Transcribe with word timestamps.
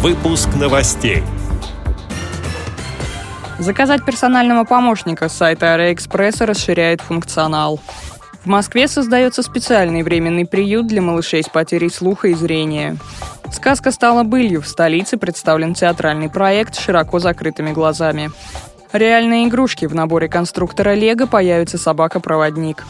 Выпуск 0.00 0.50
новостей. 0.54 1.24
Заказать 3.58 4.04
персонального 4.04 4.62
помощника 4.62 5.28
с 5.28 5.32
сайта 5.32 5.74
Аэроэкспресса 5.74 6.46
расширяет 6.46 7.00
функционал. 7.00 7.80
В 8.44 8.46
Москве 8.46 8.86
создается 8.86 9.42
специальный 9.42 10.04
временный 10.04 10.46
приют 10.46 10.86
для 10.86 11.02
малышей 11.02 11.42
с 11.42 11.48
потерей 11.48 11.90
слуха 11.90 12.28
и 12.28 12.34
зрения. 12.34 12.96
Сказка 13.50 13.90
стала 13.90 14.22
былью. 14.22 14.62
В 14.62 14.68
столице 14.68 15.16
представлен 15.16 15.74
театральный 15.74 16.30
проект 16.30 16.76
с 16.76 16.78
широко 16.78 17.18
закрытыми 17.18 17.72
глазами. 17.72 18.30
Реальные 18.92 19.48
игрушки 19.48 19.86
в 19.86 19.96
наборе 19.96 20.28
конструктора 20.28 20.94
Лего 20.94 21.26
появится 21.26 21.76
собака-проводник. 21.76 22.84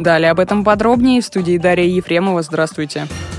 Далее 0.00 0.32
об 0.32 0.40
этом 0.40 0.64
подробнее 0.64 1.20
в 1.20 1.24
студии 1.24 1.56
Дарья 1.56 1.86
Ефремова. 1.86 2.42
Здравствуйте. 2.42 3.06
Здравствуйте. 3.06 3.37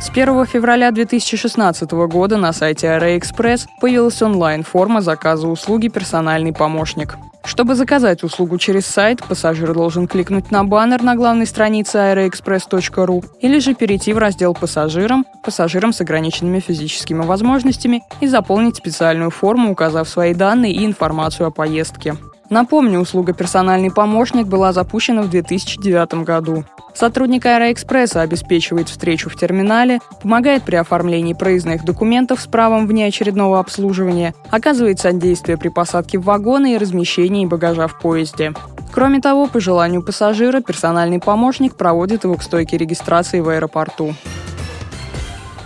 С 0.00 0.10
1 0.10 0.46
февраля 0.46 0.92
2016 0.92 1.90
года 1.90 2.36
на 2.36 2.52
сайте 2.52 2.86
AirExpress 2.86 3.66
появилась 3.80 4.22
онлайн-форма 4.22 5.00
заказа 5.00 5.48
услуги 5.48 5.88
«Персональный 5.88 6.52
помощник». 6.52 7.16
Чтобы 7.44 7.74
заказать 7.74 8.22
услугу 8.22 8.58
через 8.58 8.86
сайт, 8.86 9.24
пассажир 9.24 9.74
должен 9.74 10.06
кликнуть 10.06 10.52
на 10.52 10.62
баннер 10.62 11.02
на 11.02 11.16
главной 11.16 11.46
странице 11.46 11.96
aeroexpress.ru 11.96 13.24
или 13.40 13.58
же 13.58 13.74
перейти 13.74 14.12
в 14.12 14.18
раздел 14.18 14.54
«Пассажирам», 14.54 15.24
«Пассажирам 15.42 15.92
с 15.92 16.00
ограниченными 16.00 16.60
физическими 16.60 17.24
возможностями» 17.24 18.04
и 18.20 18.28
заполнить 18.28 18.76
специальную 18.76 19.30
форму, 19.30 19.72
указав 19.72 20.08
свои 20.08 20.32
данные 20.32 20.74
и 20.74 20.86
информацию 20.86 21.48
о 21.48 21.50
поездке. 21.50 22.16
Напомню, 22.50 23.00
услуга 23.00 23.32
«Персональный 23.32 23.90
помощник» 23.90 24.46
была 24.46 24.72
запущена 24.72 25.22
в 25.22 25.30
2009 25.30 26.24
году. 26.24 26.64
Сотрудник 26.98 27.46
Аэроэкспресса 27.46 28.22
обеспечивает 28.22 28.88
встречу 28.88 29.30
в 29.30 29.36
терминале, 29.36 30.00
помогает 30.20 30.64
при 30.64 30.74
оформлении 30.74 31.32
проездных 31.32 31.84
документов 31.84 32.40
с 32.40 32.48
правом 32.48 32.88
внеочередного 32.88 33.60
обслуживания, 33.60 34.34
оказывает 34.50 34.98
содействие 34.98 35.56
при 35.56 35.68
посадке 35.68 36.18
в 36.18 36.24
вагоны 36.24 36.74
и 36.74 36.76
размещении 36.76 37.46
багажа 37.46 37.86
в 37.86 38.00
поезде. 38.00 38.52
Кроме 38.92 39.20
того, 39.20 39.46
по 39.46 39.60
желанию 39.60 40.02
пассажира, 40.02 40.60
персональный 40.60 41.20
помощник 41.20 41.76
проводит 41.76 42.24
его 42.24 42.34
к 42.34 42.42
стойке 42.42 42.76
регистрации 42.76 43.38
в 43.38 43.48
аэропорту. 43.48 44.16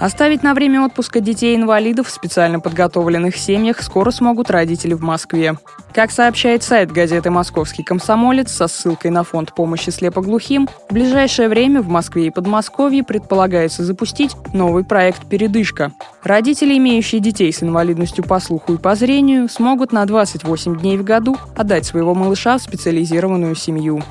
Оставить 0.02 0.42
на 0.42 0.52
время 0.52 0.84
отпуска 0.84 1.20
детей-инвалидов 1.20 2.08
в 2.08 2.10
специально 2.10 2.58
подготовленных 2.58 3.36
семьях 3.36 3.80
скоро 3.80 4.10
смогут 4.10 4.50
родители 4.50 4.94
в 4.94 5.00
Москве. 5.00 5.54
Как 5.94 6.10
сообщает 6.10 6.64
сайт 6.64 6.90
газеты 6.90 7.30
«Московский 7.30 7.84
комсомолец» 7.84 8.50
со 8.50 8.66
ссылкой 8.66 9.12
на 9.12 9.22
фонд 9.22 9.54
помощи 9.54 9.90
слепоглухим, 9.90 10.68
в 10.88 10.92
ближайшее 10.92 11.48
время 11.48 11.82
в 11.82 11.88
Москве 11.88 12.26
и 12.26 12.30
Подмосковье 12.30 13.04
предполагается 13.04 13.84
запустить 13.84 14.34
новый 14.52 14.82
проект 14.82 15.24
«Передышка». 15.28 15.92
Родители, 16.24 16.76
имеющие 16.78 17.20
детей 17.20 17.52
с 17.52 17.62
инвалидностью 17.62 18.24
по 18.24 18.40
слуху 18.40 18.72
и 18.72 18.78
по 18.78 18.96
зрению, 18.96 19.48
смогут 19.48 19.92
на 19.92 20.04
28 20.04 20.80
дней 20.80 20.98
в 20.98 21.04
году 21.04 21.36
отдать 21.54 21.86
своего 21.86 22.12
малыша 22.12 22.58
в 22.58 22.62
специализированную 22.62 23.54
семью. 23.54 24.02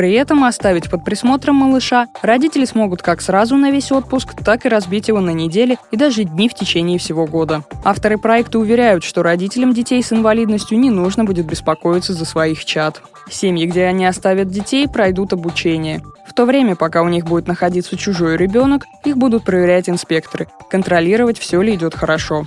При 0.00 0.14
этом 0.14 0.44
оставить 0.44 0.88
под 0.88 1.04
присмотром 1.04 1.56
малыша 1.56 2.08
родители 2.22 2.64
смогут 2.64 3.02
как 3.02 3.20
сразу 3.20 3.58
на 3.58 3.70
весь 3.70 3.92
отпуск, 3.92 4.34
так 4.42 4.64
и 4.64 4.70
разбить 4.70 5.08
его 5.08 5.20
на 5.20 5.28
недели 5.28 5.76
и 5.90 5.98
даже 5.98 6.24
дни 6.24 6.48
в 6.48 6.54
течение 6.54 6.98
всего 6.98 7.26
года. 7.26 7.64
Авторы 7.84 8.16
проекта 8.16 8.58
уверяют, 8.58 9.04
что 9.04 9.22
родителям 9.22 9.74
детей 9.74 10.02
с 10.02 10.10
инвалидностью 10.10 10.78
не 10.78 10.88
нужно 10.88 11.26
будет 11.26 11.44
беспокоиться 11.44 12.14
за 12.14 12.24
своих 12.24 12.64
чад. 12.64 13.02
Семьи, 13.30 13.66
где 13.66 13.84
они 13.84 14.06
оставят 14.06 14.48
детей, 14.48 14.88
пройдут 14.88 15.34
обучение. 15.34 16.00
В 16.26 16.32
то 16.32 16.46
время, 16.46 16.76
пока 16.76 17.02
у 17.02 17.08
них 17.10 17.26
будет 17.26 17.46
находиться 17.46 17.98
чужой 17.98 18.38
ребенок, 18.38 18.86
их 19.04 19.18
будут 19.18 19.44
проверять 19.44 19.90
инспекторы, 19.90 20.48
контролировать, 20.70 21.38
все 21.38 21.60
ли 21.60 21.74
идет 21.74 21.94
хорошо. 21.94 22.46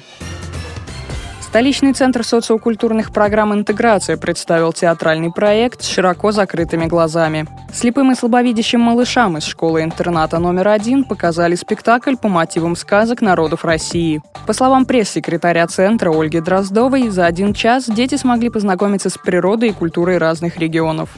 Столичный 1.53 1.93
центр 1.93 2.23
социокультурных 2.23 3.13
программ 3.13 3.53
«Интеграция» 3.53 4.17
представил 4.17 4.73
театральный 4.73 5.31
проект 5.31 5.83
с 5.83 5.87
широко 5.87 6.31
закрытыми 6.31 6.87
глазами. 6.87 7.45
Слепым 7.73 8.11
и 8.11 8.15
слабовидящим 8.15 8.79
малышам 8.79 9.37
из 9.37 9.45
школы-интерната 9.45 10.37
номер 10.37 10.67
один 10.67 11.03
показали 11.03 11.55
спектакль 11.55 12.15
по 12.15 12.27
мотивам 12.27 12.75
сказок 12.75 13.21
народов 13.21 13.65
России. 13.65 14.21
По 14.45 14.53
словам 14.53 14.85
пресс-секретаря 14.85 15.65
центра 15.65 16.11
Ольги 16.11 16.39
Дроздовой, 16.39 17.09
за 17.09 17.25
один 17.25 17.53
час 17.53 17.89
дети 17.89 18.13
смогли 18.13 18.51
познакомиться 18.51 19.09
с 19.09 19.17
природой 19.17 19.69
и 19.69 19.73
культурой 19.73 20.19
разных 20.19 20.57
регионов 20.57 21.09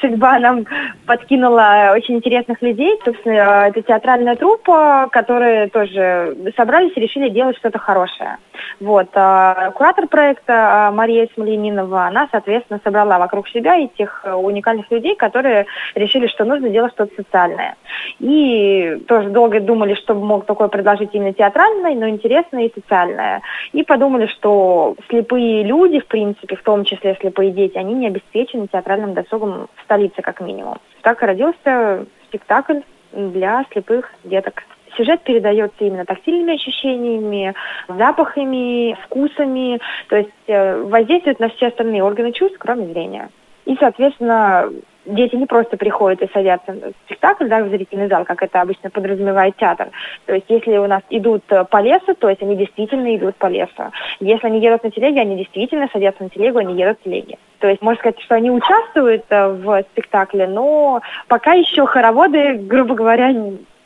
судьба 0.00 0.38
нам 0.38 0.66
подкинула 1.06 1.92
очень 1.94 2.16
интересных 2.16 2.60
людей. 2.62 2.98
Собственно, 3.04 3.68
это 3.68 3.82
театральная 3.82 4.36
труппа, 4.36 5.08
которые 5.10 5.68
тоже 5.68 6.36
собрались 6.56 6.92
и 6.96 7.00
решили 7.00 7.28
делать 7.28 7.56
что-то 7.56 7.78
хорошее. 7.78 8.38
Вот. 8.80 9.08
А 9.14 9.70
куратор 9.72 10.06
проекта 10.06 10.88
а, 10.88 10.92
Мария 10.92 11.28
Смоленинова, 11.34 12.06
она, 12.06 12.28
соответственно, 12.30 12.80
собрала 12.84 13.18
вокруг 13.18 13.48
себя 13.48 13.76
этих 13.76 14.24
уникальных 14.24 14.90
людей, 14.90 15.16
которые 15.16 15.66
решили, 15.94 16.26
что 16.26 16.44
нужно 16.44 16.68
делать 16.70 16.92
что-то 16.92 17.14
социальное. 17.16 17.76
И 18.18 19.02
тоже 19.08 19.30
долго 19.30 19.60
думали, 19.60 19.94
что 19.94 20.14
мог 20.14 20.46
такое 20.46 20.68
предложить 20.68 21.10
именно 21.12 21.32
театральное, 21.32 21.94
но 21.94 22.08
интересное 22.08 22.66
и 22.66 22.74
социальное. 22.74 23.42
И 23.72 23.82
подумали, 23.82 24.26
что 24.26 24.96
слепые 25.08 25.62
люди, 25.64 26.00
в 26.00 26.06
принципе, 26.06 26.56
в 26.56 26.62
том 26.62 26.84
числе 26.84 27.16
слепые 27.20 27.50
дети, 27.50 27.78
они 27.78 27.94
не 27.94 28.08
обеспечены 28.08 28.68
театральным 28.68 29.14
досугом 29.14 29.68
в 29.74 29.82
столице, 29.84 30.22
как 30.22 30.40
минимум. 30.40 30.78
Так 31.02 31.22
родился 31.22 32.06
спектакль 32.28 32.80
для 33.12 33.64
слепых 33.72 34.10
деток. 34.24 34.64
Сюжет 34.96 35.22
передается 35.22 35.84
именно 35.84 36.04
тактильными 36.04 36.54
ощущениями, 36.54 37.54
запахами, 37.88 38.96
вкусами, 39.04 39.78
то 40.08 40.16
есть 40.16 40.30
э, 40.46 40.82
воздействует 40.82 41.38
на 41.38 41.50
все 41.50 41.68
остальные 41.68 42.02
органы 42.02 42.32
чувств, 42.32 42.56
кроме 42.58 42.86
зрения. 42.86 43.28
И, 43.66 43.76
соответственно, 43.78 44.70
дети 45.06 45.36
не 45.36 45.46
просто 45.46 45.76
приходят 45.76 46.22
и 46.22 46.32
садятся 46.32 46.72
в 46.72 46.92
спектакль, 47.06 47.48
да, 47.48 47.62
в 47.62 47.68
зрительный 47.68 48.08
зал, 48.08 48.24
как 48.24 48.42
это 48.42 48.60
обычно 48.60 48.90
подразумевает 48.90 49.56
театр. 49.56 49.88
То 50.26 50.34
есть 50.34 50.46
если 50.48 50.76
у 50.76 50.86
нас 50.86 51.02
идут 51.10 51.42
э, 51.50 51.64
по 51.64 51.80
лесу, 51.80 52.14
то 52.14 52.28
есть 52.28 52.42
они 52.42 52.56
действительно 52.56 53.14
идут 53.16 53.36
по 53.36 53.46
лесу. 53.46 53.92
Если 54.20 54.46
они 54.46 54.60
едут 54.60 54.84
на 54.84 54.90
телеге, 54.90 55.20
они 55.20 55.36
действительно 55.36 55.88
садятся 55.92 56.24
на 56.24 56.30
телегу, 56.30 56.58
они 56.58 56.74
едут 56.74 56.98
в 57.00 57.04
телеге. 57.04 57.38
То 57.60 57.68
есть 57.68 57.82
можно 57.82 57.98
сказать, 58.00 58.20
что 58.20 58.34
они 58.34 58.50
участвуют 58.50 59.24
э, 59.30 59.48
в 59.48 59.82
спектакле, 59.92 60.46
но 60.46 61.00
пока 61.28 61.52
еще 61.52 61.86
хороводы, 61.86 62.54
грубо 62.54 62.94
говоря, 62.94 63.32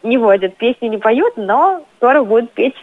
не 0.02 0.18
водят, 0.18 0.56
песни 0.56 0.88
не 0.88 0.98
поют, 0.98 1.34
но 1.36 1.82
скоро 2.00 2.24
будут 2.24 2.50
петь 2.52 2.74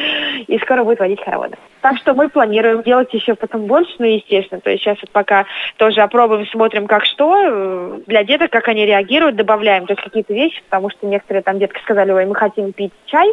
и 0.46 0.58
скоро 0.58 0.84
будет 0.84 1.00
водить 1.00 1.24
хороводы. 1.24 1.56
Так 1.80 1.98
что 1.98 2.14
мы 2.14 2.28
планируем 2.28 2.82
делать 2.82 3.12
еще 3.14 3.34
потом 3.34 3.66
больше, 3.66 3.94
ну, 3.98 4.06
естественно. 4.06 4.60
То 4.60 4.70
есть 4.70 4.82
сейчас 4.82 4.98
вот 5.00 5.10
пока 5.10 5.46
тоже 5.76 6.00
опробуем, 6.00 6.46
смотрим, 6.48 6.86
как 6.86 7.04
что. 7.04 7.36
Э, 7.36 8.00
для 8.06 8.24
деток, 8.24 8.50
как 8.50 8.68
они 8.68 8.84
реагируют, 8.84 9.36
добавляем 9.36 9.86
то 9.86 9.92
есть 9.92 10.02
какие-то 10.02 10.34
вещи, 10.34 10.60
потому 10.64 10.90
что 10.90 11.06
некоторые 11.06 11.42
там 11.42 11.58
детки 11.58 11.80
сказали, 11.82 12.10
ой, 12.10 12.26
мы 12.26 12.34
хотим 12.34 12.72
пить 12.72 12.92
чай 13.06 13.28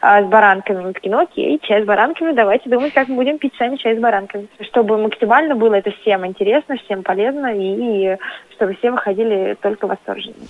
а, 0.00 0.22
с 0.22 0.26
баранками. 0.26 0.84
Мы 0.84 0.92
такие, 0.94 1.14
ну 1.14 1.20
окей, 1.20 1.60
чай 1.62 1.82
с 1.82 1.86
баранками, 1.86 2.32
давайте 2.32 2.70
думать, 2.70 2.94
как 2.94 3.08
мы 3.08 3.16
будем 3.16 3.38
пить 3.38 3.52
сами 3.58 3.76
чай 3.76 3.94
с 3.94 4.00
баранками. 4.00 4.48
Чтобы 4.62 4.96
максимально 4.96 5.54
было 5.54 5.74
это 5.74 5.90
всем 6.00 6.26
интересно, 6.26 6.76
всем 6.78 7.02
полезно 7.02 7.52
и 7.54 8.16
чтобы 8.54 8.74
все 8.74 8.90
выходили 8.90 9.56
только 9.60 9.86
восторженными. 9.86 10.48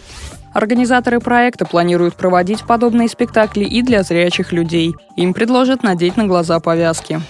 Организаторы 0.55 1.21
проекта 1.21 1.67
планируют 1.67 2.17
проводить 2.17 2.67
подобные 2.67 3.09
спектакли 3.09 3.65
и 3.65 3.83
для 3.83 4.03
зрячих 4.03 4.38
людей. 4.53 4.95
Им 5.17 5.35
предложат 5.35 5.83
надеть 5.83 6.17
на 6.17 6.27
глаза 6.27 6.61
повязки. 6.61 7.21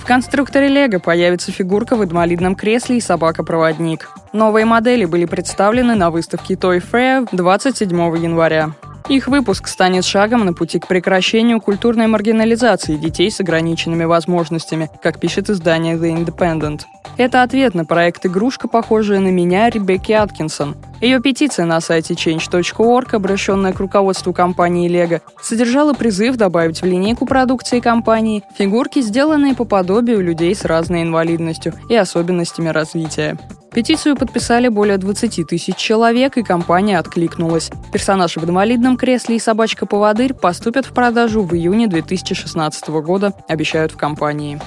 В 0.00 0.04
конструкторе 0.04 0.68
Лего 0.68 0.98
появится 0.98 1.52
фигурка 1.52 1.96
в 1.96 2.04
инвалидном 2.04 2.54
кресле 2.54 2.96
и 2.96 3.00
собака-проводник. 3.00 4.10
Новые 4.32 4.64
модели 4.64 5.04
были 5.04 5.24
представлены 5.24 5.94
на 5.94 6.10
выставке 6.10 6.54
Toy 6.54 6.82
Fair 6.82 7.28
27 7.32 7.96
января. 8.16 8.72
Их 9.08 9.26
выпуск 9.26 9.68
станет 9.68 10.04
шагом 10.04 10.44
на 10.44 10.52
пути 10.52 10.78
к 10.78 10.86
прекращению 10.86 11.62
культурной 11.62 12.06
маргинализации 12.08 12.96
детей 12.96 13.30
с 13.30 13.40
ограниченными 13.40 14.04
возможностями, 14.04 14.90
как 15.02 15.18
пишет 15.18 15.48
издание 15.48 15.96
The 15.96 16.14
Independent. 16.14 16.82
Это 17.16 17.42
ответ 17.42 17.74
на 17.74 17.86
проект 17.86 18.26
«Игрушка, 18.26 18.68
похожая 18.68 19.20
на 19.20 19.28
меня» 19.28 19.70
Ребекки 19.70 20.12
Аткинсон. 20.12 20.76
Ее 21.00 21.20
петиция 21.22 21.64
на 21.64 21.80
сайте 21.80 22.12
change.org, 22.12 23.14
обращенная 23.14 23.72
к 23.72 23.80
руководству 23.80 24.34
компании 24.34 24.90
Lego, 24.90 25.22
содержала 25.40 25.94
призыв 25.94 26.36
добавить 26.36 26.82
в 26.82 26.84
линейку 26.84 27.24
продукции 27.24 27.80
компании 27.80 28.44
фигурки, 28.58 29.00
сделанные 29.00 29.54
по 29.54 29.64
подобию 29.64 30.20
людей 30.20 30.54
с 30.54 30.66
разной 30.66 31.02
инвалидностью 31.02 31.72
и 31.88 31.96
особенностями 31.96 32.68
развития. 32.68 33.38
Петицию 33.78 34.16
подписали 34.16 34.66
более 34.66 34.98
20 34.98 35.46
тысяч 35.46 35.76
человек, 35.76 36.36
и 36.36 36.42
компания 36.42 36.98
откликнулась. 36.98 37.70
Персонаж 37.92 38.36
в 38.36 38.44
инвалидном 38.44 38.96
кресле 38.96 39.36
и 39.36 39.38
собачка-поводырь 39.38 40.34
поступят 40.34 40.84
в 40.84 40.92
продажу 40.92 41.44
в 41.44 41.54
июне 41.54 41.86
2016 41.86 42.88
года, 42.88 43.34
обещают 43.46 43.92
в 43.92 43.96
компании. 43.96 44.60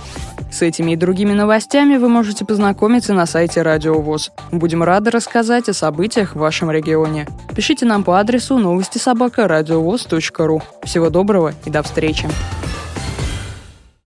С 0.49 0.61
этими 0.61 0.93
и 0.93 0.95
другими 0.95 1.33
новостями 1.33 1.97
вы 1.97 2.07
можете 2.07 2.45
познакомиться 2.45 3.13
на 3.13 3.25
сайте 3.25 3.63
Радио 3.63 3.99
ВОЗ. 3.99 4.31
Будем 4.53 4.81
рады 4.81 5.11
рассказать 5.11 5.67
о 5.67 5.73
событиях 5.73 6.33
в 6.33 6.39
вашем 6.39 6.71
регионе. 6.71 7.27
Пишите 7.53 7.85
нам 7.85 8.05
по 8.05 8.17
адресу 8.17 8.59
новости 8.59 8.97
собака 8.97 9.45
ру. 9.45 10.61
Всего 10.83 11.09
доброго 11.09 11.53
и 11.65 11.69
до 11.69 11.83
встречи! 11.83 12.29